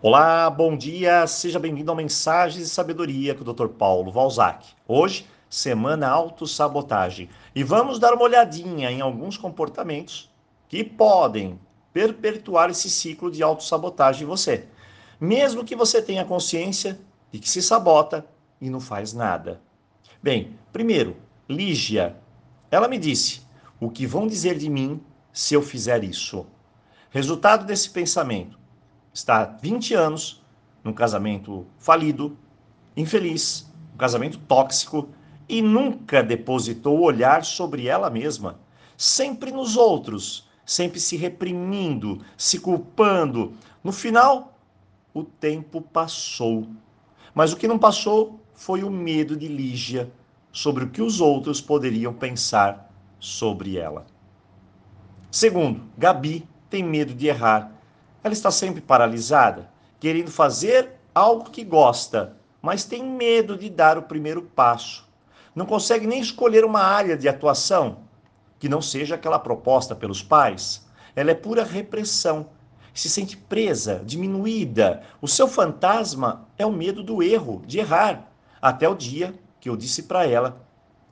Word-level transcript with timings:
Olá, 0.00 0.48
bom 0.48 0.76
dia, 0.76 1.26
seja 1.26 1.58
bem-vindo 1.58 1.90
ao 1.90 1.96
Mensagens 1.96 2.64
e 2.64 2.70
Sabedoria 2.70 3.34
com 3.34 3.42
o 3.42 3.52
Dr. 3.52 3.66
Paulo 3.66 4.12
Valzac. 4.12 4.64
Hoje, 4.86 5.26
semana 5.50 6.06
autossabotagem. 6.08 7.28
E 7.52 7.64
vamos 7.64 7.98
dar 7.98 8.14
uma 8.14 8.22
olhadinha 8.22 8.92
em 8.92 9.00
alguns 9.00 9.36
comportamentos 9.36 10.30
que 10.68 10.84
podem 10.84 11.58
perpetuar 11.92 12.70
esse 12.70 12.88
ciclo 12.88 13.28
de 13.28 13.42
autossabotagem 13.42 14.22
em 14.22 14.26
você. 14.26 14.68
Mesmo 15.20 15.64
que 15.64 15.74
você 15.74 16.00
tenha 16.00 16.24
consciência 16.24 16.96
de 17.32 17.40
que 17.40 17.50
se 17.50 17.60
sabota 17.60 18.24
e 18.60 18.70
não 18.70 18.78
faz 18.78 19.12
nada. 19.12 19.60
Bem, 20.22 20.56
primeiro, 20.72 21.16
Lígia. 21.48 22.14
Ela 22.70 22.86
me 22.86 22.98
disse: 22.98 23.42
o 23.80 23.90
que 23.90 24.06
vão 24.06 24.28
dizer 24.28 24.58
de 24.58 24.70
mim 24.70 25.00
se 25.32 25.54
eu 25.54 25.60
fizer 25.60 26.04
isso? 26.04 26.46
Resultado 27.10 27.66
desse 27.66 27.90
pensamento 27.90 28.56
está 29.12 29.44
20 29.44 29.94
anos 29.94 30.42
num 30.82 30.92
casamento 30.92 31.66
falido, 31.78 32.36
infeliz, 32.96 33.70
um 33.94 33.96
casamento 33.96 34.38
tóxico 34.38 35.08
e 35.48 35.62
nunca 35.62 36.22
depositou 36.22 36.98
o 36.98 37.04
olhar 37.04 37.44
sobre 37.44 37.86
ela 37.86 38.10
mesma, 38.10 38.58
sempre 38.96 39.50
nos 39.50 39.76
outros, 39.76 40.48
sempre 40.64 41.00
se 41.00 41.16
reprimindo, 41.16 42.20
se 42.36 42.58
culpando. 42.60 43.54
No 43.82 43.92
final, 43.92 44.58
o 45.14 45.24
tempo 45.24 45.80
passou. 45.80 46.66
Mas 47.34 47.52
o 47.52 47.56
que 47.56 47.68
não 47.68 47.78
passou 47.78 48.40
foi 48.54 48.82
o 48.82 48.90
medo 48.90 49.36
de 49.36 49.48
Lígia 49.48 50.12
sobre 50.52 50.84
o 50.84 50.90
que 50.90 51.00
os 51.00 51.20
outros 51.20 51.60
poderiam 51.60 52.12
pensar 52.12 52.92
sobre 53.18 53.76
ela. 53.76 54.06
Segundo, 55.30 55.84
Gabi 55.96 56.48
tem 56.68 56.82
medo 56.82 57.14
de 57.14 57.26
errar 57.26 57.72
ela 58.28 58.34
está 58.34 58.50
sempre 58.50 58.82
paralisada, 58.82 59.70
querendo 59.98 60.30
fazer 60.30 60.92
algo 61.14 61.50
que 61.50 61.64
gosta, 61.64 62.36
mas 62.60 62.84
tem 62.84 63.02
medo 63.02 63.56
de 63.56 63.70
dar 63.70 63.96
o 63.96 64.02
primeiro 64.02 64.42
passo. 64.42 65.08
Não 65.54 65.64
consegue 65.64 66.06
nem 66.06 66.20
escolher 66.20 66.62
uma 66.62 66.82
área 66.82 67.16
de 67.16 67.26
atuação 67.26 68.00
que 68.58 68.68
não 68.68 68.82
seja 68.82 69.14
aquela 69.14 69.38
proposta 69.38 69.94
pelos 69.94 70.22
pais. 70.22 70.86
Ela 71.16 71.30
é 71.30 71.34
pura 71.34 71.64
repressão. 71.64 72.50
Se 72.92 73.08
sente 73.08 73.36
presa, 73.36 74.02
diminuída. 74.04 75.02
O 75.22 75.28
seu 75.28 75.48
fantasma 75.48 76.46
é 76.58 76.66
o 76.66 76.72
medo 76.72 77.02
do 77.02 77.22
erro, 77.22 77.62
de 77.66 77.78
errar. 77.78 78.30
Até 78.60 78.86
o 78.88 78.94
dia 78.94 79.34
que 79.58 79.70
eu 79.70 79.76
disse 79.76 80.02
para 80.02 80.26
ela 80.26 80.60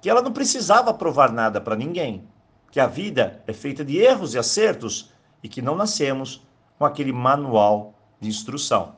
que 0.00 0.10
ela 0.10 0.20
não 0.20 0.32
precisava 0.32 0.92
provar 0.92 1.32
nada 1.32 1.60
para 1.60 1.76
ninguém, 1.76 2.26
que 2.70 2.80
a 2.80 2.86
vida 2.86 3.42
é 3.46 3.52
feita 3.52 3.84
de 3.84 3.98
erros 3.98 4.34
e 4.34 4.38
acertos 4.38 5.12
e 5.42 5.48
que 5.48 5.62
não 5.62 5.76
nascemos 5.76 6.44
com 6.78 6.84
aquele 6.84 7.12
manual 7.12 7.94
de 8.20 8.28
instrução. 8.28 8.96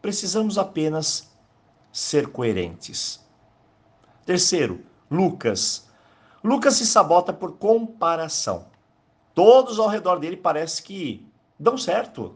Precisamos 0.00 0.58
apenas 0.58 1.30
ser 1.92 2.28
coerentes. 2.28 3.24
Terceiro, 4.24 4.84
Lucas. 5.10 5.88
Lucas 6.42 6.74
se 6.74 6.86
sabota 6.86 7.32
por 7.32 7.58
comparação. 7.58 8.66
Todos 9.34 9.78
ao 9.78 9.88
redor 9.88 10.18
dele 10.18 10.36
parece 10.36 10.82
que 10.82 11.26
dão 11.58 11.76
certo. 11.76 12.34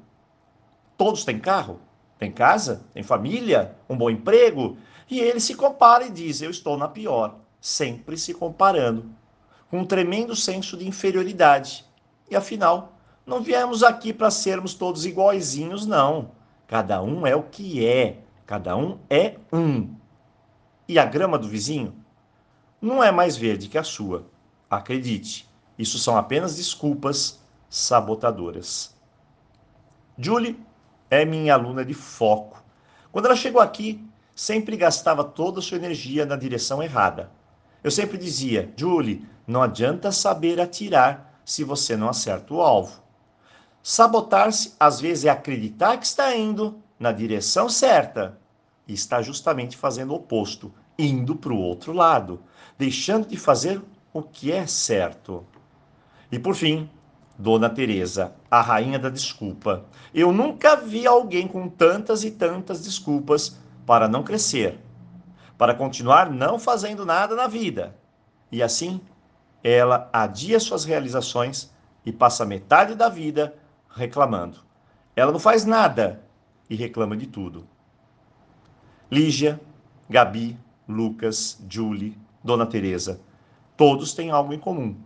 Todos 0.96 1.24
têm 1.24 1.38
carro, 1.38 1.80
têm 2.18 2.30
casa, 2.30 2.84
têm 2.92 3.02
família, 3.02 3.76
um 3.88 3.96
bom 3.96 4.10
emprego, 4.10 4.76
e 5.08 5.18
ele 5.18 5.40
se 5.40 5.54
compara 5.54 6.04
e 6.06 6.10
diz: 6.10 6.42
Eu 6.42 6.50
estou 6.50 6.76
na 6.76 6.88
pior, 6.88 7.38
sempre 7.60 8.16
se 8.16 8.34
comparando, 8.34 9.10
com 9.70 9.80
um 9.80 9.84
tremendo 9.84 10.36
senso 10.36 10.76
de 10.76 10.86
inferioridade. 10.86 11.84
E 12.30 12.36
afinal, 12.36 12.92
não 13.26 13.42
viemos 13.42 13.82
aqui 13.82 14.12
para 14.12 14.30
sermos 14.30 14.74
todos 14.74 15.06
iguaizinhos, 15.06 15.86
não. 15.86 16.32
Cada 16.66 17.02
um 17.02 17.26
é 17.26 17.34
o 17.34 17.42
que 17.42 17.86
é. 17.86 18.18
Cada 18.46 18.76
um 18.76 18.98
é 19.08 19.36
um. 19.52 19.94
E 20.88 20.98
a 20.98 21.04
grama 21.04 21.38
do 21.38 21.48
vizinho 21.48 21.94
não 22.80 23.02
é 23.02 23.12
mais 23.12 23.36
verde 23.36 23.68
que 23.68 23.78
a 23.78 23.84
sua. 23.84 24.26
Acredite, 24.68 25.48
isso 25.78 25.98
são 25.98 26.16
apenas 26.16 26.56
desculpas 26.56 27.40
sabotadoras. 27.68 28.94
Julie 30.18 30.58
é 31.08 31.24
minha 31.24 31.54
aluna 31.54 31.84
de 31.84 31.94
foco. 31.94 32.62
Quando 33.12 33.26
ela 33.26 33.36
chegou 33.36 33.60
aqui, 33.60 34.04
sempre 34.34 34.76
gastava 34.76 35.24
toda 35.24 35.60
a 35.60 35.62
sua 35.62 35.76
energia 35.76 36.24
na 36.24 36.36
direção 36.36 36.82
errada. 36.82 37.30
Eu 37.82 37.90
sempre 37.90 38.18
dizia, 38.18 38.72
Julie, 38.76 39.24
não 39.46 39.62
adianta 39.62 40.12
saber 40.12 40.60
atirar 40.60 41.40
se 41.44 41.64
você 41.64 41.96
não 41.96 42.08
acerta 42.08 42.54
o 42.54 42.60
alvo. 42.60 43.02
Sabotar-se, 43.82 44.74
às 44.78 45.00
vezes, 45.00 45.24
é 45.24 45.30
acreditar 45.30 45.96
que 45.96 46.06
está 46.06 46.36
indo 46.36 46.80
na 46.98 47.12
direção 47.12 47.68
certa 47.68 48.38
e 48.86 48.92
está 48.92 49.22
justamente 49.22 49.76
fazendo 49.76 50.10
o 50.10 50.16
oposto, 50.16 50.72
indo 50.98 51.34
para 51.34 51.52
o 51.52 51.58
outro 51.58 51.92
lado, 51.92 52.42
deixando 52.78 53.26
de 53.26 53.36
fazer 53.36 53.80
o 54.12 54.22
que 54.22 54.52
é 54.52 54.66
certo. 54.66 55.46
E 56.30 56.38
por 56.38 56.54
fim, 56.54 56.90
Dona 57.38 57.70
Teresa, 57.70 58.34
a 58.50 58.60
rainha 58.60 58.98
da 58.98 59.08
desculpa. 59.08 59.86
Eu 60.12 60.30
nunca 60.30 60.76
vi 60.76 61.06
alguém 61.06 61.48
com 61.48 61.68
tantas 61.68 62.22
e 62.22 62.30
tantas 62.30 62.82
desculpas 62.82 63.58
para 63.86 64.06
não 64.06 64.22
crescer, 64.22 64.78
para 65.56 65.74
continuar 65.74 66.30
não 66.30 66.58
fazendo 66.58 67.06
nada 67.06 67.34
na 67.34 67.46
vida. 67.46 67.96
E 68.52 68.62
assim, 68.62 69.00
ela 69.64 70.10
adia 70.12 70.60
suas 70.60 70.84
realizações 70.84 71.72
e 72.04 72.12
passa 72.12 72.44
metade 72.44 72.94
da 72.94 73.08
vida 73.08 73.54
reclamando. 73.94 74.58
Ela 75.14 75.32
não 75.32 75.38
faz 75.38 75.64
nada 75.64 76.22
e 76.68 76.76
reclama 76.76 77.16
de 77.16 77.26
tudo. 77.26 77.66
Lígia, 79.10 79.60
Gabi, 80.08 80.58
Lucas, 80.88 81.58
Julie, 81.68 82.16
Dona 82.42 82.66
Teresa, 82.66 83.20
todos 83.76 84.14
têm 84.14 84.30
algo 84.30 84.52
em 84.52 84.58
comum. 84.58 84.96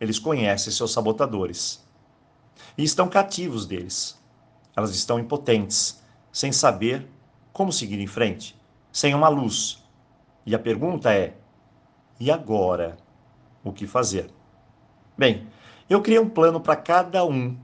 Eles 0.00 0.18
conhecem 0.18 0.72
seus 0.72 0.92
sabotadores 0.92 1.84
e 2.76 2.84
estão 2.84 3.08
cativos 3.08 3.66
deles. 3.66 4.18
Elas 4.76 4.94
estão 4.94 5.18
impotentes, 5.18 6.00
sem 6.32 6.52
saber 6.52 7.08
como 7.52 7.72
seguir 7.72 7.98
em 7.98 8.06
frente, 8.06 8.56
sem 8.92 9.14
uma 9.14 9.28
luz. 9.28 9.82
E 10.46 10.54
a 10.54 10.58
pergunta 10.58 11.12
é: 11.12 11.36
e 12.20 12.30
agora? 12.30 12.96
O 13.64 13.72
que 13.72 13.86
fazer? 13.86 14.30
Bem, 15.16 15.48
eu 15.90 16.00
criei 16.00 16.20
um 16.20 16.28
plano 16.28 16.60
para 16.60 16.76
cada 16.76 17.24
um 17.24 17.58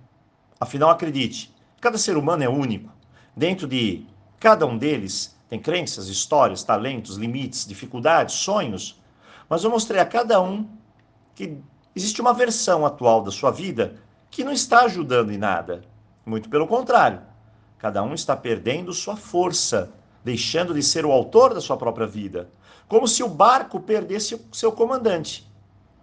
Afinal, 0.59 0.91
acredite, 0.91 1.55
cada 1.81 1.99
ser 1.99 2.17
humano 2.17 2.43
é 2.43 2.49
único. 2.49 2.91
Dentro 3.37 3.67
de 3.67 4.07
cada 4.39 4.67
um 4.67 4.79
deles 4.79 5.37
tem 5.49 5.61
crenças, 5.61 6.09
histórias, 6.09 6.63
talentos, 6.63 7.17
limites, 7.17 7.67
dificuldades, 7.67 8.37
sonhos. 8.37 9.01
Mas 9.49 9.65
eu 9.65 9.71
mostrei 9.71 10.01
a 10.01 10.07
cada 10.07 10.41
um 10.41 10.69
que 11.35 11.59
existe 11.95 12.21
uma 12.21 12.33
versão 12.33 12.87
atual 12.87 13.23
da 13.23 13.31
sua 13.31 13.51
vida 13.51 13.97
que 14.31 14.45
não 14.45 14.53
está 14.53 14.83
ajudando 14.83 15.31
em 15.33 15.39
nada. 15.39 15.83
Muito 16.25 16.49
pelo 16.49 16.67
contrário, 16.67 17.21
cada 17.79 18.03
um 18.03 18.15
está 18.15 18.35
perdendo 18.35 18.93
sua 18.93 19.17
força, 19.17 19.93
deixando 20.25 20.75
de 20.75 20.83
ser 20.83 21.05
o 21.05 21.13
autor 21.13 21.53
da 21.55 21.61
sua 21.61 21.77
própria 21.77 22.07
vida. 22.07 22.49
Como 22.89 23.07
se 23.07 23.23
o 23.23 23.29
barco 23.29 23.79
perdesse 23.81 24.41
seu 24.53 24.73
comandante. 24.73 25.49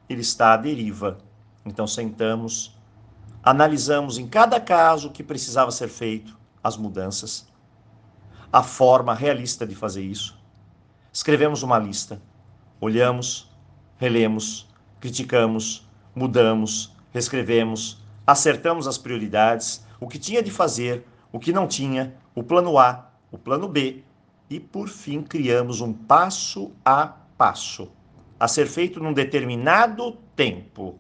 Ele 0.07 0.22
está 0.22 0.53
à 0.53 0.57
deriva. 0.57 1.18
Então 1.66 1.88
sentamos, 1.88 2.75
Analisamos 3.44 4.18
em 4.18 4.28
cada 4.28 4.59
caso 4.59 5.07
o 5.07 5.12
que 5.12 5.24
precisava 5.24 5.72
ser 5.72 5.88
feito, 5.88 6.38
as 6.63 6.78
mudanças, 6.78 7.47
a 8.53 8.62
forma 8.62 9.16
realista 9.16 9.66
de 9.66 9.74
fazer 9.74 10.03
isso. 10.03 10.38
Escrevemos 11.12 11.63
uma 11.63 11.80
lista, 11.80 12.22
olhamos, 12.80 13.51
relemos, 13.97 14.68
criticamos, 15.00 15.90
mudamos, 16.13 16.96
reescrevemos, 17.12 18.03
acertamos 18.25 18.88
as 18.88 18.97
prioridades, 18.97 19.84
o 20.00 20.07
que 20.07 20.19
tinha 20.19 20.44
de 20.44 20.51
fazer, 20.51 21.06
o 21.31 21.40
que 21.40 21.51
não 21.51 21.68
tinha, 21.68 22.16
o 22.35 22.44
plano 22.44 22.78
A, 22.78 23.09
o 23.31 23.38
plano 23.38 23.68
B 23.68 24.04
e, 24.50 24.60
por 24.60 24.88
fim, 24.88 25.24
criamos 25.24 25.81
um 25.81 25.92
passo 25.94 26.71
a 26.86 27.07
passo 27.38 27.92
a 28.42 28.48
ser 28.48 28.65
feito 28.65 29.00
num 29.00 29.13
determinado 29.13 30.13
tempo. 30.36 31.00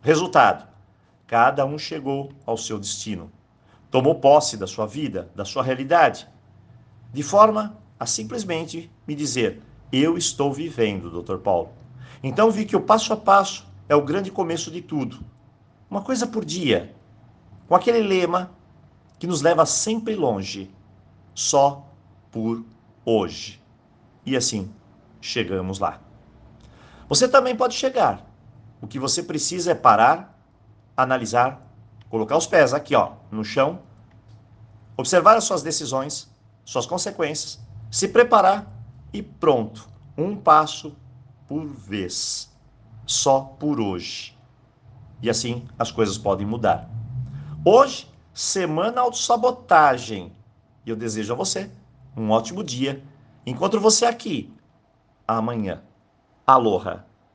Resultado: 0.00 0.64
Cada 1.28 1.66
um 1.66 1.78
chegou 1.78 2.32
ao 2.46 2.56
seu 2.56 2.78
destino. 2.78 3.30
Tomou 3.90 4.14
posse 4.14 4.56
da 4.56 4.66
sua 4.66 4.86
vida, 4.86 5.30
da 5.36 5.44
sua 5.44 5.62
realidade, 5.62 6.26
de 7.12 7.22
forma 7.22 7.76
a 8.00 8.06
simplesmente 8.06 8.90
me 9.06 9.14
dizer: 9.14 9.62
Eu 9.92 10.16
estou 10.16 10.50
vivendo, 10.54 11.22
Dr. 11.22 11.36
Paulo. 11.36 11.68
Então 12.22 12.50
vi 12.50 12.64
que 12.64 12.74
o 12.74 12.80
passo 12.80 13.12
a 13.12 13.16
passo 13.16 13.66
é 13.90 13.94
o 13.94 14.02
grande 14.02 14.30
começo 14.30 14.70
de 14.70 14.80
tudo. 14.80 15.20
Uma 15.90 16.00
coisa 16.00 16.26
por 16.26 16.46
dia, 16.46 16.96
com 17.68 17.74
aquele 17.74 18.00
lema 18.00 18.50
que 19.18 19.26
nos 19.26 19.42
leva 19.42 19.66
sempre 19.66 20.14
longe, 20.14 20.70
só 21.34 21.86
por 22.30 22.64
hoje. 23.04 23.62
E 24.24 24.34
assim 24.34 24.72
chegamos 25.20 25.78
lá. 25.78 26.00
Você 27.06 27.28
também 27.28 27.54
pode 27.54 27.74
chegar. 27.74 28.26
O 28.80 28.86
que 28.86 28.98
você 28.98 29.22
precisa 29.22 29.72
é 29.72 29.74
parar 29.74 30.37
analisar, 30.98 31.62
colocar 32.10 32.36
os 32.36 32.46
pés 32.46 32.74
aqui, 32.74 32.94
ó, 32.94 33.12
no 33.30 33.44
chão, 33.44 33.80
observar 34.96 35.36
as 35.36 35.44
suas 35.44 35.62
decisões, 35.62 36.28
suas 36.64 36.86
consequências, 36.86 37.60
se 37.88 38.08
preparar 38.08 38.66
e 39.12 39.22
pronto. 39.22 39.88
Um 40.16 40.36
passo 40.36 40.96
por 41.46 41.64
vez. 41.64 42.52
Só 43.06 43.40
por 43.40 43.80
hoje. 43.80 44.36
E 45.22 45.30
assim 45.30 45.66
as 45.78 45.92
coisas 45.92 46.18
podem 46.18 46.46
mudar. 46.46 46.90
Hoje, 47.64 48.12
semana 48.34 49.00
autossabotagem. 49.00 50.32
E 50.84 50.90
eu 50.90 50.96
desejo 50.96 51.32
a 51.32 51.36
você 51.36 51.70
um 52.16 52.30
ótimo 52.30 52.64
dia. 52.64 53.02
Encontro 53.46 53.80
você 53.80 54.04
aqui 54.04 54.52
amanhã. 55.26 55.82
Aloha! 56.44 57.07